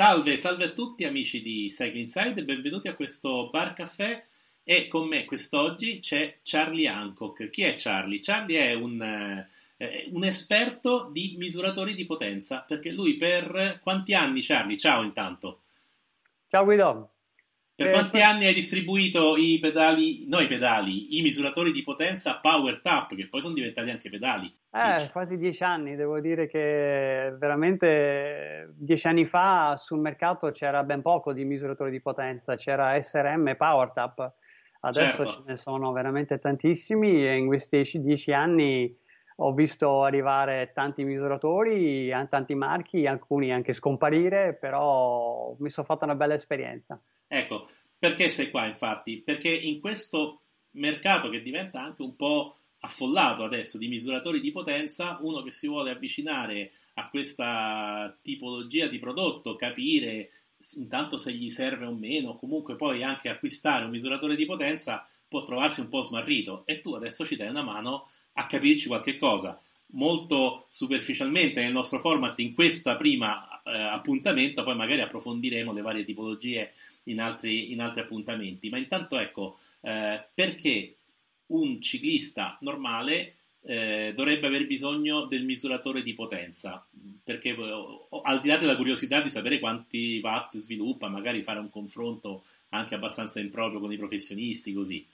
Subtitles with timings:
[0.00, 4.24] Salve, salve a tutti amici di Cycle Inside e benvenuti a questo bar caffè
[4.64, 7.50] e con me quest'oggi c'è Charlie Hancock.
[7.50, 8.18] Chi è Charlie?
[8.18, 14.40] Charlie è un, eh, un esperto di misuratori di potenza perché lui per quanti anni
[14.40, 14.78] Charlie?
[14.78, 15.60] Ciao intanto.
[16.48, 17.10] Ciao Guido.
[17.74, 22.38] Per eh, quanti anni hai distribuito i pedali, no i pedali, i misuratori di potenza
[22.38, 24.50] Power Tap, che poi sono diventati anche pedali?
[24.72, 25.10] Eh, Dici.
[25.10, 31.32] quasi dieci anni, devo dire che veramente dieci anni fa sul mercato c'era ben poco
[31.32, 34.32] di misuratori di potenza, c'era SRM e Power Tap,
[34.80, 35.32] adesso certo.
[35.32, 38.96] ce ne sono veramente tantissimi e in questi dieci anni
[39.42, 46.14] ho visto arrivare tanti misuratori, tanti marchi, alcuni anche scomparire, però mi sono fatta una
[46.14, 47.00] bella esperienza.
[47.26, 47.66] Ecco,
[47.98, 49.20] perché sei qua infatti?
[49.20, 55.18] Perché in questo mercato che diventa anche un po' affollato adesso di misuratori di potenza,
[55.20, 60.30] uno che si vuole avvicinare a questa tipologia di prodotto, capire
[60.76, 65.42] intanto se gli serve o meno, comunque poi anche acquistare un misuratore di potenza, può
[65.42, 69.60] trovarsi un po' smarrito e tu adesso ci dai una mano a capirci qualche cosa.
[69.92, 76.04] Molto superficialmente nel nostro format in questa prima eh, appuntamento, poi magari approfondiremo le varie
[76.04, 76.72] tipologie
[77.04, 78.68] in altri, in altri appuntamenti.
[78.68, 80.96] Ma intanto ecco, eh, perché
[81.50, 86.86] un ciclista normale eh, dovrebbe aver bisogno del misuratore di potenza
[87.22, 87.54] perché
[88.24, 92.96] al di là della curiosità di sapere quanti watt sviluppa, magari fare un confronto anche
[92.96, 95.06] abbastanza improprio con i professionisti, così.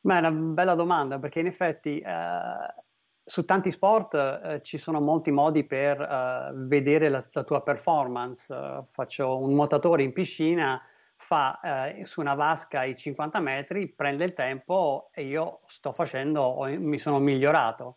[0.00, 2.74] Beh, è una bella domanda perché in effetti eh,
[3.22, 8.84] su tanti sport eh, ci sono molti modi per eh, vedere la, la, tua performance.
[8.92, 10.80] faccio un nuotatore in piscina,
[11.26, 16.64] fa eh, su una vasca i 50 metri, prende il tempo e io sto facendo,
[16.78, 17.96] mi sono migliorato.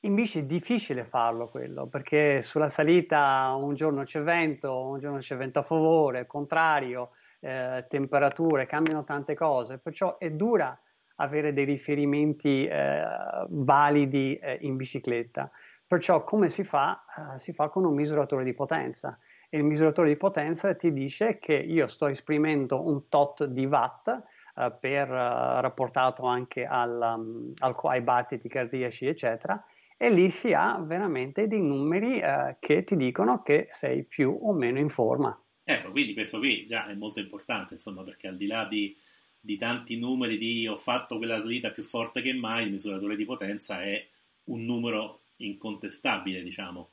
[0.00, 5.18] In bici è difficile farlo quello, perché sulla salita un giorno c'è vento, un giorno
[5.18, 10.78] c'è vento a favore, contrario, eh, temperature, cambiano tante cose, perciò è dura
[11.16, 13.04] avere dei riferimenti eh,
[13.48, 15.50] validi eh, in bicicletta.
[15.86, 17.04] Perciò come si fa?
[17.16, 19.18] Uh, si fa con un misuratore di potenza.
[19.50, 24.72] Il misuratore di potenza ti dice che io sto esprimendo un tot di watt uh,
[24.78, 29.62] per, uh, rapportato anche al, um, al, ai battiti cardiaci, eccetera,
[29.96, 32.22] e lì si ha veramente dei numeri
[32.58, 35.38] che ti dicono che sei più o meno in forma.
[35.62, 38.96] Ecco, quindi questo qui già è molto importante, insomma, perché al di là di
[39.40, 43.24] di tanti numeri di ho fatto quella salita più forte che mai, il misuratore di
[43.24, 44.06] potenza è
[44.44, 46.90] un numero incontestabile, diciamo.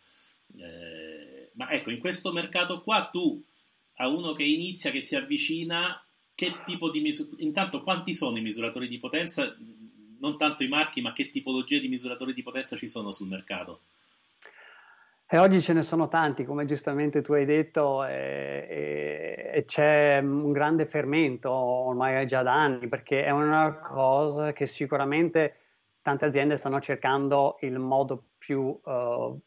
[0.57, 3.43] Eh, ma ecco, in questo mercato qua tu
[3.97, 6.01] a uno che inizia, che si avvicina,
[6.33, 7.29] che tipo di misura...
[7.39, 9.55] Intanto quanti sono i misuratori di potenza?
[10.19, 13.81] Non tanto i marchi, ma che tipologie di misuratori di potenza ci sono sul mercato?
[15.29, 20.53] E oggi ce ne sono tanti, come giustamente tu hai detto, e, e, c'è un
[20.53, 25.57] grande fermento ormai già da anni, perché è una cosa che sicuramente
[26.01, 29.41] tante aziende stanno cercando il modo più, uh,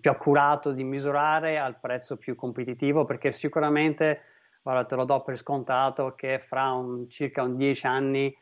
[0.00, 4.20] più accurato di misurare al prezzo più competitivo, perché sicuramente,
[4.62, 8.36] guarda, te lo do per scontato, che fra un, circa un 10 anni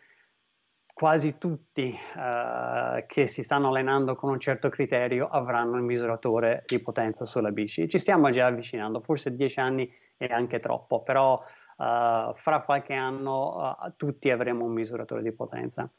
[0.95, 6.81] quasi tutti uh, che si stanno allenando con un certo criterio avranno il misuratore di
[6.81, 7.89] potenza sulla bici.
[7.89, 13.77] Ci stiamo già avvicinando, forse dieci anni è anche troppo, però uh, fra qualche anno
[13.81, 15.91] uh, tutti avremo un misuratore di potenza.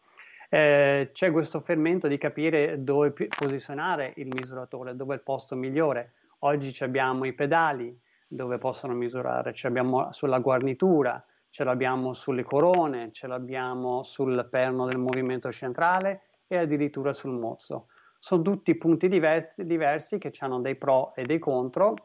[0.55, 6.13] Eh, c'è questo fermento di capire dove posizionare il misuratore, dove è il posto migliore.
[6.41, 13.11] Oggi abbiamo i pedali dove possono misurare, ci abbiamo sulla guarnitura, ce l'abbiamo sulle corone,
[13.11, 17.87] ce l'abbiamo sul perno del movimento centrale e addirittura sul mozzo.
[18.19, 21.95] Sono tutti punti diversi, diversi che hanno dei pro e dei contro,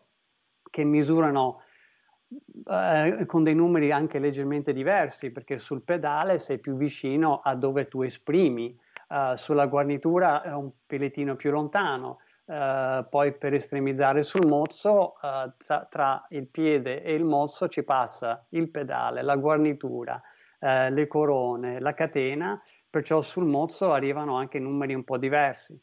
[0.71, 1.61] che misurano
[2.67, 7.89] eh, con dei numeri anche leggermente diversi, perché sul pedale sei più vicino a dove
[7.89, 8.79] tu esprimi,
[9.09, 15.53] uh, sulla guarnitura è un pelletino più lontano, Uh, poi per estremizzare sul mozzo, uh,
[15.59, 20.15] tra, tra, il piede e il mozzo ci passa il pedale, la guarnitura,
[20.61, 22.59] uh, le corone, la catena,
[22.89, 25.79] perciò sul mozzo arrivano anche numeri un po' diversi.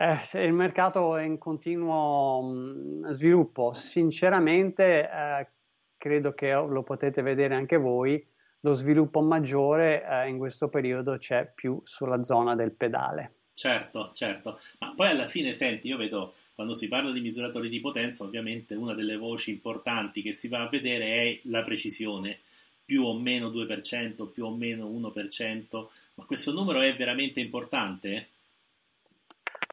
[0.00, 5.48] Eh, il mercato è in continuo sviluppo, sinceramente eh,
[5.96, 8.24] credo che lo potete vedere anche voi,
[8.60, 13.32] lo sviluppo maggiore eh, in questo periodo c'è più sulla zona del pedale.
[13.52, 17.80] Certo, certo, ma poi alla fine, senti, io vedo quando si parla di misuratori di
[17.80, 22.38] potenza, ovviamente una delle voci importanti che si va a vedere è la precisione,
[22.84, 28.28] più o meno 2%, più o meno 1%, ma questo numero è veramente importante?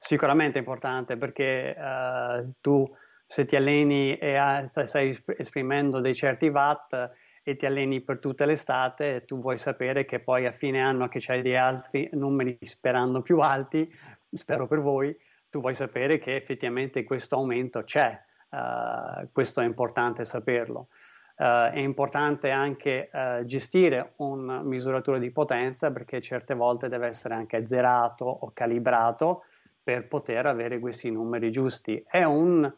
[0.06, 2.88] Sicuramente importante perché uh, tu
[3.25, 6.94] se ti alleni e hai, stai esprimendo dei certi watt
[7.42, 11.18] e ti alleni per tutta l'estate, tu vuoi sapere che poi a fine anno che
[11.19, 13.92] c'hai dei altri numeri sperando più alti,
[14.31, 15.18] spero per voi,
[15.50, 18.16] tu vuoi sapere che effettivamente questo aumento c'è.
[18.50, 20.90] Uh, questo è importante saperlo.
[21.36, 27.34] Uh, è importante anche uh, gestire un misuratore di potenza perché certe volte deve essere
[27.34, 29.46] anche zerato o calibrato
[29.86, 32.04] per poter avere questi numeri giusti.
[32.08, 32.74] È un,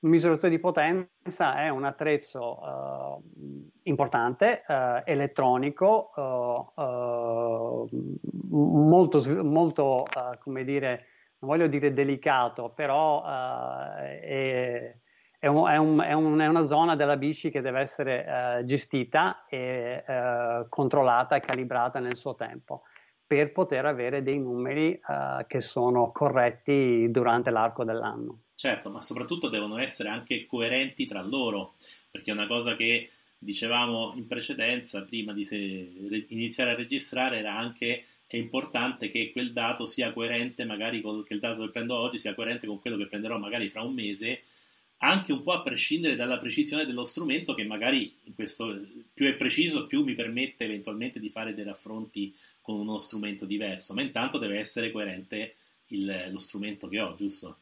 [0.00, 7.88] misuratore di potenza, è un attrezzo uh, importante, uh, elettronico, uh,
[8.50, 10.04] molto, molto
[10.40, 11.06] come dire,
[11.38, 14.94] non voglio dire delicato, però è,
[15.38, 20.04] è, un, è, un, è, una zona della bici che deve essere gestita e
[20.68, 22.82] controllata e calibrata nel suo tempo
[23.32, 28.40] per poter avere dei numeri uh, che sono corretti durante l'arco dell'anno.
[28.54, 31.72] Certo, ma soprattutto devono essere anche coerenti tra loro,
[32.10, 33.08] perché è una cosa che
[33.38, 39.86] dicevamo in precedenza, prima di iniziare a registrare, era anche è importante che quel dato
[39.86, 43.06] sia coerente, magari con, che il dato che prendo oggi sia coerente con quello che
[43.06, 44.42] prenderò magari fra un mese
[45.04, 48.80] anche un po' a prescindere dalla precisione dello strumento che magari questo,
[49.12, 53.94] più è preciso più mi permette eventualmente di fare dei raffronti con uno strumento diverso,
[53.94, 55.54] ma intanto deve essere coerente
[55.88, 57.58] il, lo strumento che ho, giusto?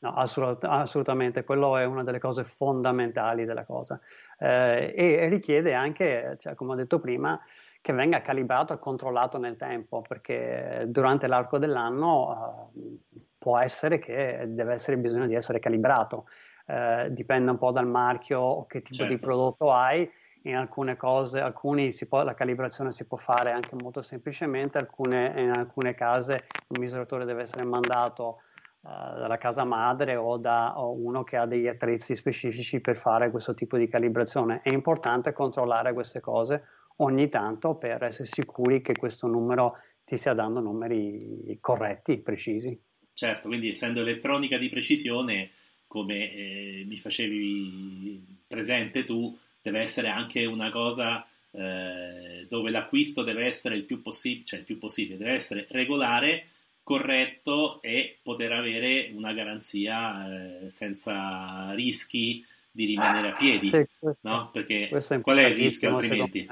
[0.00, 3.98] No, assolut- assolutamente, quello è una delle cose fondamentali della cosa.
[4.38, 7.40] Eh, e richiede anche, cioè, come ho detto prima,
[7.80, 12.98] che venga calibrato e controllato nel tempo, perché durante l'arco dell'anno uh,
[13.38, 16.26] può essere che deve essere bisogno di essere calibrato
[16.66, 19.12] eh, dipende un po' dal marchio o che tipo certo.
[19.12, 20.08] di prodotto hai.
[20.46, 25.50] In alcune cose, alcuni può, la calibrazione si può fare anche molto semplicemente, alcune, in
[25.50, 28.40] alcune case il misuratore deve essere mandato
[28.82, 33.30] uh, dalla casa madre o da o uno che ha degli attrezzi specifici per fare
[33.30, 34.60] questo tipo di calibrazione.
[34.62, 36.64] È importante controllare queste cose
[36.96, 42.78] ogni tanto per essere sicuri che questo numero ti stia dando numeri corretti, precisi.
[43.14, 45.48] Certo, quindi essendo elettronica di precisione
[45.94, 53.44] come eh, mi facevi presente tu, deve essere anche una cosa eh, dove l'acquisto deve
[53.46, 56.46] essere il più possibile, cioè il più possibile, deve essere regolare,
[56.82, 64.16] corretto e poter avere una garanzia eh, senza rischi di rimanere a piedi, sì, questo,
[64.22, 64.50] no?
[64.50, 64.88] Perché
[65.22, 66.44] qual è il rischio altrimenti?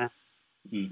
[0.73, 0.87] Mm.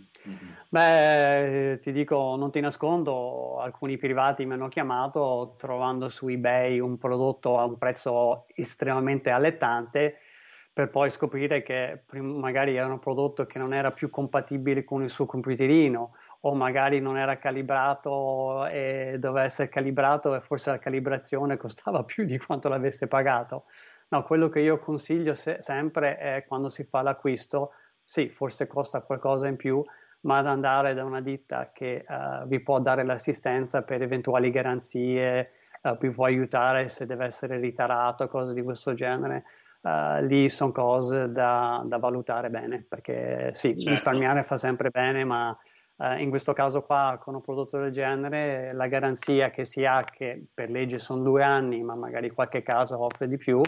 [0.69, 6.97] Beh, ti dico, non ti nascondo, alcuni privati mi hanno chiamato trovando su eBay un
[6.99, 10.19] prodotto a un prezzo estremamente allettante
[10.73, 15.11] per poi scoprire che magari era un prodotto che non era più compatibile con il
[15.11, 16.13] suo computerino
[16.43, 22.25] o magari non era calibrato e doveva essere calibrato e forse la calibrazione costava più
[22.25, 23.65] di quanto l'avesse pagato.
[24.09, 27.73] No, quello che io consiglio se- sempre è quando si fa l'acquisto
[28.03, 29.85] sì, forse costa qualcosa in più,
[30.23, 35.53] ma ad andare da una ditta che uh, vi può dare l'assistenza per eventuali garanzie,
[35.83, 39.45] uh, vi può aiutare se deve essere ritarato, cose di questo genere.
[39.83, 43.91] Uh, lì sono cose da, da, valutare bene, perché sì, certo.
[43.91, 45.57] risparmiare fa sempre bene, ma
[46.17, 50.47] in questo caso qua con un prodotto del genere la garanzia che si ha, che
[50.55, 53.61] per legge sono due anni, ma magari qualche caso offre di più,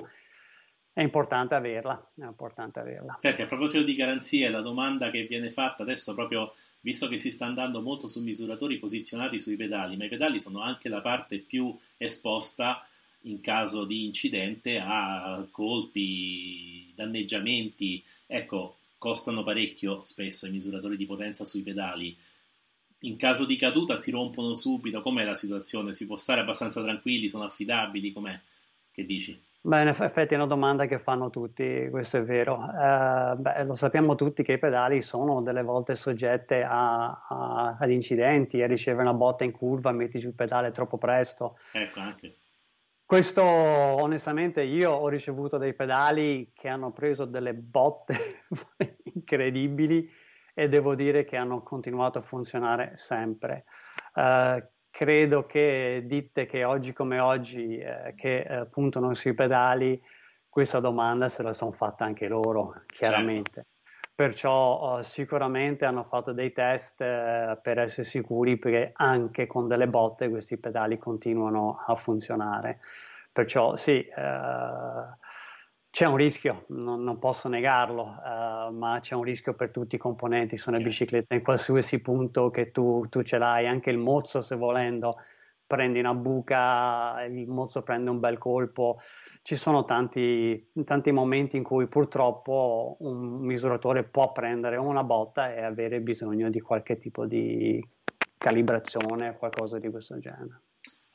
[0.95, 3.15] è importante averla, è importante averla.
[3.17, 7.31] Senti, a proposito di garanzie, la domanda che viene fatta adesso proprio, visto che si
[7.31, 11.39] sta andando molto su misuratori posizionati sui pedali, ma i pedali sono anche la parte
[11.39, 12.87] più esposta
[13.23, 21.47] in caso di incidente a colpi, danneggiamenti, ecco, costano parecchio spesso i misuratori di potenza
[21.47, 22.15] sui pedali.
[23.05, 25.93] In caso di caduta si rompono subito, com'è la situazione?
[25.93, 28.39] Si può stare abbastanza tranquilli, sono affidabili, com'è?
[28.93, 29.41] Che dici?
[29.65, 32.65] Beh, in effetti è una domanda che fanno tutti, questo è vero.
[32.65, 37.91] Eh, beh, lo sappiamo tutti che i pedali sono delle volte soggette a, a, ad
[37.93, 41.59] incidenti, a ricevere una botta in curva, metti giù il pedale troppo presto.
[41.71, 42.39] Ecco, anche.
[43.05, 48.47] Questo, onestamente, io ho ricevuto dei pedali che hanno preso delle botte
[49.15, 50.11] incredibili
[50.55, 53.67] e devo dire che hanno continuato a funzionare sempre.
[54.15, 54.61] Uh,
[54.93, 60.01] credo che ditte che oggi come oggi eh, che eh, puntano sui pedali
[60.49, 63.51] questa domanda se la sono fatta anche loro, chiaramente.
[63.53, 63.71] Certo.
[64.15, 69.89] Perciò uh, sicuramente hanno fatto dei test uh, per essere sicuri perché anche con delle
[69.89, 72.81] botte questi pedali continuano a funzionare.
[73.33, 74.21] Perciò sì, uh,
[75.93, 78.05] c'è un rischio, non, non posso negarlo,
[78.73, 81.35] ma c'è un rischio per tutti i componenti su una bicicletta.
[81.35, 85.17] In qualsiasi punto che tu, tu ce l'hai, anche il mozzo se volendo,
[85.67, 89.01] prendi una buca, il mozzo prende un bel colpo
[89.43, 95.63] ci sono tanti, tanti momenti in cui purtroppo un misuratore può prendere una botta e
[95.63, 97.85] avere bisogno di qualche tipo di
[98.39, 100.61] calibrazione qualcosa di questo genere.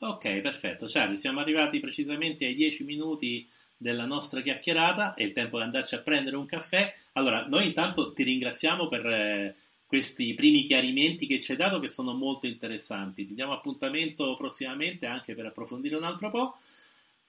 [0.00, 0.84] Ok, perfetto.
[0.86, 5.94] Charlie, siamo arrivati precisamente ai 10 minuti della nostra chiacchierata, è il tempo di andarci
[5.94, 6.92] a prendere un caffè.
[7.12, 9.56] Allora, noi intanto ti ringraziamo per eh,
[9.86, 13.24] questi primi chiarimenti che ci hai dato che sono molto interessanti.
[13.24, 16.56] Ti diamo appuntamento prossimamente anche per approfondire un altro po'.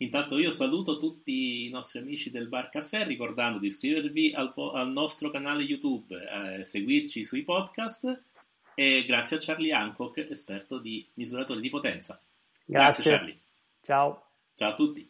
[0.01, 4.91] Intanto io saluto tutti i nostri amici del Bar Caffè ricordando di iscrivervi al, al
[4.91, 6.15] nostro canale YouTube,
[6.59, 8.23] eh, seguirci sui podcast
[8.75, 12.19] e grazie a Charlie Hancock, esperto di misuratori di potenza.
[12.63, 13.39] Grazie, grazie Charlie.
[13.83, 14.23] Ciao.
[14.53, 15.09] Ciao a tutti.